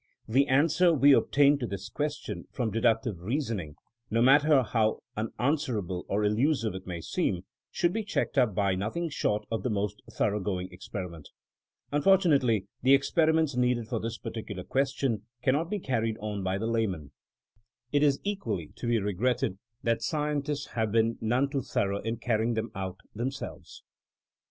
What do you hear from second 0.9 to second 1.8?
we obtain to